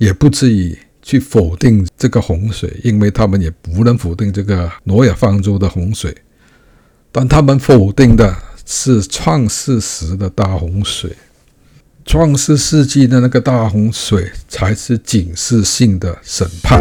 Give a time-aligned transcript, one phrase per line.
[0.00, 6.16] 也不至于去否定这个洪水，因为他们也不能否定这个挪亚方舟的洪水，
[7.12, 8.34] 但他们否定的
[8.64, 11.14] 是创世时的大洪水。
[12.06, 16.80] 创世世纪的那个大洪水才是警示性的审判。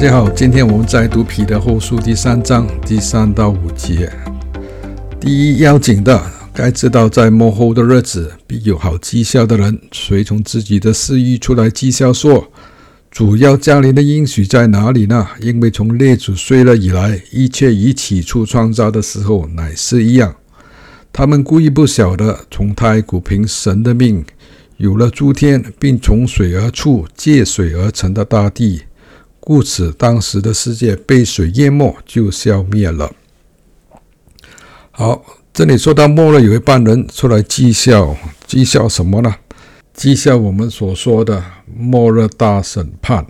[0.00, 4.10] 大家好，今天我们在读彼得后书第三章第三到五节。
[5.20, 6.18] 第一要紧的，
[6.54, 12.50] 该知道在末后的日子，必有好讥笑的人，随从自己的私欲出来讥笑说。
[13.10, 15.28] 主要降临的应许在哪里呢？
[15.42, 20.34] 因为从列祖睡了以来，一切与起初创造的时候乃是一样。
[21.12, 24.24] 他们故意不晓得，从太古凭神的命
[24.78, 28.84] 有了诸天，并从水而出、借水而成的大地，
[29.50, 33.10] 故此当时的世界被水淹没，就消灭了。
[34.92, 38.16] 好，这里说到末了，有一班人出来讥笑，
[38.46, 39.34] 讥笑什么呢？
[39.92, 41.42] 讥笑我们所说的
[41.76, 43.26] 末日大审判，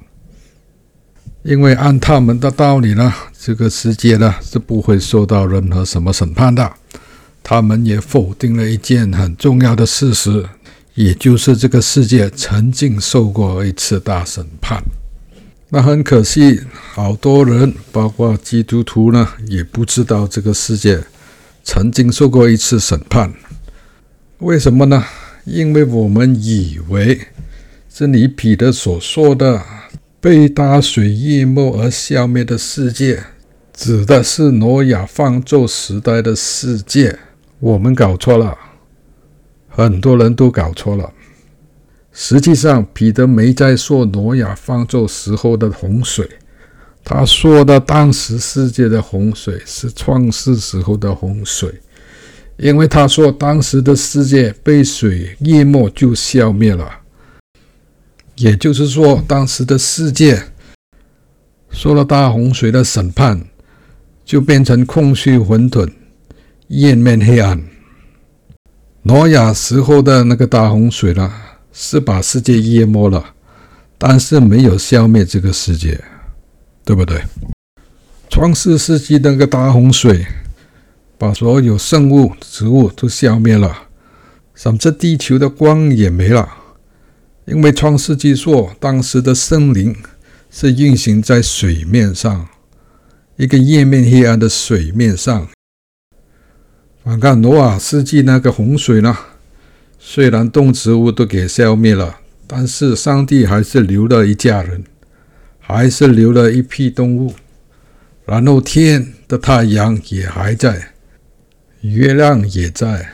[1.42, 6.70] 因为按他们的道理呢，这个世界呢是不会受到任何什么审判的。
[7.42, 10.46] 他们也否定了一件很重要的事实，
[10.92, 14.82] 也就是这个世界曾经受过一次大审判。
[15.72, 16.60] 那很可惜，
[16.94, 21.00] 好多人，包括基督徒呢，也不知道这个世界
[21.62, 23.32] 曾经受过一次审判。
[24.38, 25.04] 为什么呢？
[25.44, 27.20] 因为我们以为
[27.88, 29.62] 是你彼得所说的
[30.20, 33.22] 被大水淹没而消灭的世界，
[33.72, 37.16] 指的是挪亚方舟时代的世界。
[37.60, 38.58] 我们搞错了，
[39.68, 41.12] 很多人都搞错了。
[42.12, 46.28] 实际上，彼得没在说挪亚方舟时候的洪水，
[47.04, 51.72] 他说的当时世界的洪水是创世时候的洪水。
[52.56, 56.86] 因为他说，当时的世界被水淹没就消灭了，
[58.34, 60.42] 也就是说，当时的世界
[61.70, 63.46] 受了大洪水的审判，
[64.26, 65.90] 就变成空虚混沌、
[66.68, 67.64] 渊面黑暗。
[69.04, 71.32] 挪亚时候的那个大洪水呢，
[71.72, 73.34] 是把世界淹没了，
[73.98, 76.02] 但是没有消灭这个世界，
[76.84, 77.22] 对不对？
[78.28, 80.26] 创世世纪那个大洪水。
[81.18, 83.88] 把所有生物、植物都消灭了，
[84.54, 86.48] 甚至地球的光也没了。
[87.44, 89.94] 因为创世纪说，当时的森林
[90.50, 92.48] 是运行在水面上，
[93.36, 95.46] 一个页面黑暗的水面上。
[97.04, 99.14] 反看诺瓦世纪那个洪水呢，
[100.02, 102.16] 虽然动植物都给消灭了，
[102.46, 104.82] 但是上帝还是留了一家人，
[105.58, 107.34] 还是留了一批动物，
[108.24, 110.92] 然后天的太阳也还在。
[111.82, 113.12] 月亮也在，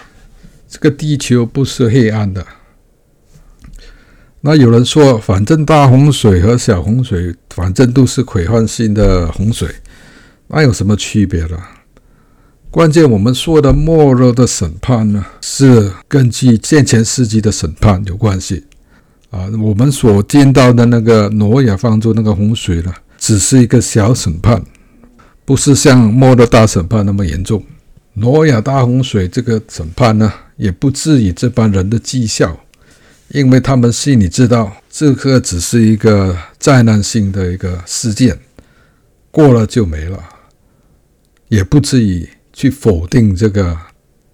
[0.68, 2.46] 这个地球不是黑暗的。
[4.40, 9.68] 那有人说，反正大洪水和小洪水，反正都是毁坏性的洪水，
[10.46, 11.58] 那有什么区别呢？
[12.76, 18.62] 关键我们说的末日的审判呢，是根据先前世纪的审判有关系。
[19.30, 24.62] 啊，我们所见到的那个挪亚方舟那个洪水呢，只是一个小审判，
[25.46, 27.64] 不是像末日大审判那么严重。
[28.12, 32.60] 挪亚大洪水这个审判呢，也不至于这帮人的绩效，
[33.28, 38.38] 因为他们心里知道，这个只是一个灾难性的一个事件，
[39.30, 40.22] 过了就没了，
[41.48, 43.78] 也不至于去否定这个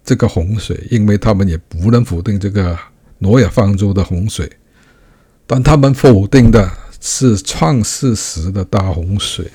[0.05, 2.79] 这个洪水，因为他们也不能否定这个
[3.19, 4.49] 挪亚方舟的洪水，
[5.45, 9.51] 但他们否定的是创世时的大洪水。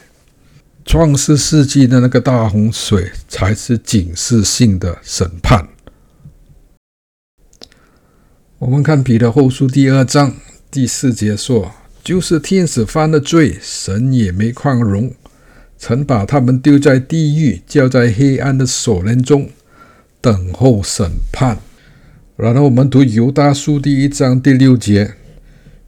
[0.84, 5.66] 创世世纪的那个大洪水才是警示性的审判。
[8.58, 10.34] 我们看彼得后书第二章
[10.70, 11.72] 第四节说
[12.04, 15.14] ：“就是天使犯了罪，神也没宽容，
[15.78, 19.50] 曾把他们丢在地狱，交在黑暗的锁链中，
[20.20, 21.60] 等候审判。”
[22.36, 25.16] 然后我们读犹大书第一章第六节：“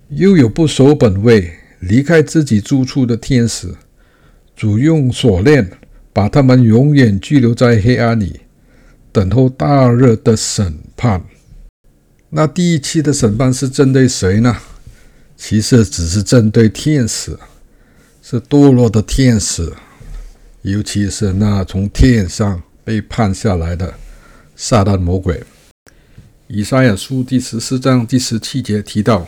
[0.09, 3.75] 又有不守本位、离开自己住处的天使。”
[4.55, 5.71] 主用锁链
[6.11, 8.41] 把他们永远拘留在黑暗里，
[9.11, 11.23] 等候大日的审判。
[12.31, 14.57] 那第一期的审判是针对谁呢？
[15.37, 17.37] 其实只是针对天使，
[18.31, 19.73] 是堕落的天使，
[20.61, 23.91] 尤其是那从天上被判下来的
[24.55, 25.43] 撒旦魔鬼。
[26.45, 29.27] 以赛亚书第十四章第十七节提到，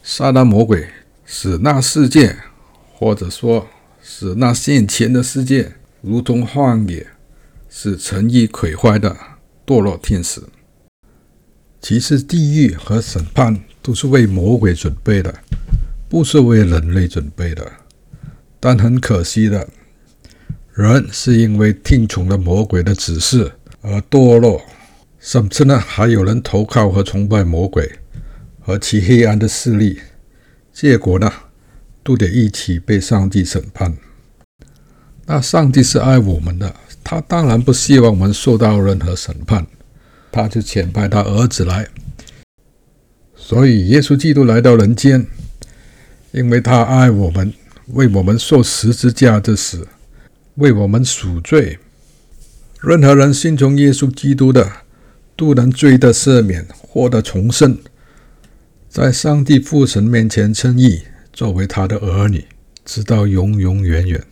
[0.00, 0.86] 撒旦魔鬼
[1.24, 2.36] 使那世界，
[2.94, 3.66] 或者说。
[4.00, 7.04] 使那现前的世界如同荒野，
[7.68, 9.16] 是诚意毁坏的
[9.66, 10.40] 堕落天使。
[11.80, 15.34] 其实，地狱和审判都是为魔鬼准备的，
[16.08, 17.72] 不是为人类准备的。
[18.68, 19.68] 但很可惜的，
[20.74, 24.60] 人是因为听从了魔鬼的指示而堕落，
[25.20, 27.88] 甚至呢，还有人投靠和崇拜魔鬼
[28.60, 30.00] 和其黑暗的势力，
[30.72, 31.32] 结果呢，
[32.02, 33.96] 都得一起被上帝审判。
[35.26, 36.74] 那上帝是爱我们的，
[37.04, 39.64] 他当然不希望我们受到任何审判。
[40.32, 41.86] 他就遣派他儿子来，
[43.36, 45.24] 所以耶稣基督来到人间，
[46.32, 47.54] 因为他爱我们，
[47.92, 49.86] 为我们受十字架的死，
[50.56, 51.78] 为我们赎罪。
[52.80, 54.70] 任何人信从耶稣基督的，
[55.36, 57.78] 都能罪得赦免，获得重生，
[58.88, 61.02] 在上帝父神面前称义，
[61.32, 62.44] 作为他的儿女，
[62.84, 64.24] 直到永永远远。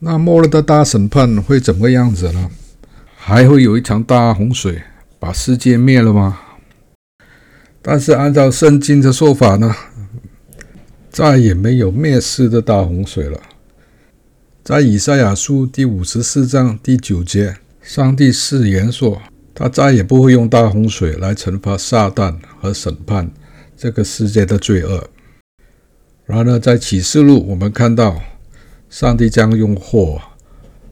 [0.00, 2.50] 那末日的大审判会怎么样子呢？
[3.16, 4.82] 还会有一场大洪水
[5.18, 6.40] 把世界灭了吗？
[7.82, 9.74] 但是按照圣经的说法呢，
[11.10, 13.40] 再也没有灭世的大洪水了。
[14.62, 19.20] 在以赛亚书第五十四章第九节，上帝誓言说，
[19.54, 23.30] 他再也不会用大洪水来惩罚撒旦和审判
[23.76, 25.08] 这个世界的罪恶。
[26.26, 28.20] 然而，在启示录，我们看到
[28.90, 30.20] 上帝将用火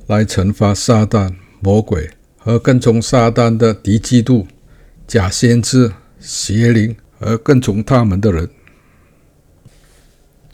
[0.06, 2.10] 来惩罚撒旦、魔鬼。
[2.38, 4.46] 和跟从撒旦的敌基督、
[5.04, 5.90] 假先知、
[6.20, 8.48] 邪灵和跟从他们的人。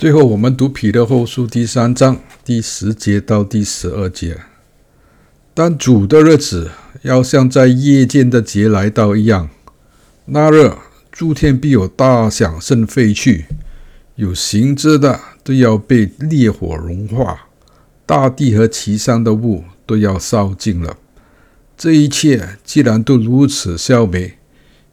[0.02, 4.36] 最后，我们读彼得后书第三章第十节到第十二节。
[5.54, 6.72] 但主的日子
[7.02, 9.48] 要像在夜间的节来到一样，
[10.24, 10.72] 那日
[11.12, 13.44] 诸天必有大响声废去，
[14.16, 17.42] 有形质的都要被烈火融化，
[18.04, 20.96] 大地和其上的物都要烧尽了。
[21.78, 24.36] 这一切既然都如此消灭，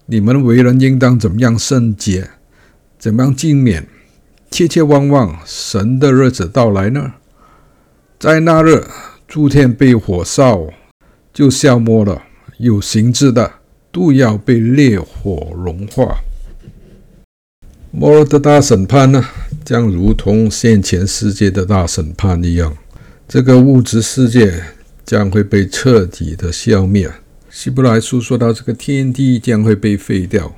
[0.06, 2.30] 你们为人应当怎么样圣洁，
[3.00, 3.88] 怎么样敬免，
[4.52, 7.14] 切切望望神的日子到来呢？
[8.20, 8.86] 在那日，
[9.28, 10.68] 诸天被火烧，
[11.34, 12.22] 就消没了；
[12.58, 13.52] 有形质的
[13.92, 16.18] 都要被烈火融化。
[17.92, 19.26] 末日的大审判呢，
[19.64, 22.76] 将如同现前世界的大审判一样，
[23.28, 24.64] 这个物质世界。
[25.06, 27.12] 将会被彻底的消灭。
[27.50, 30.54] 希伯来书说到，这个天地将会被废掉，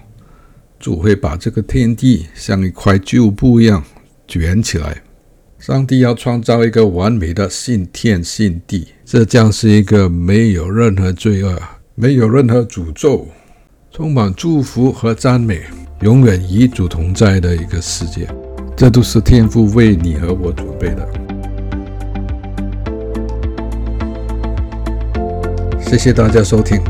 [0.82, 3.84] 主会把这个天地像一块旧布一样
[4.28, 5.04] 卷起来。
[5.60, 11.56] 上帝要创造一个完美的新天新地，这将是一个没有任何罪恶、
[11.94, 13.28] 没有任何诅咒、
[13.92, 15.62] 充满祝福和赞美、
[16.02, 18.28] 永远与主同在的一个世界。
[18.76, 21.08] 这都是天父为你和我准备的。
[25.80, 26.82] 谢谢大家收听，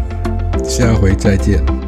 [0.64, 1.81] 下回再见。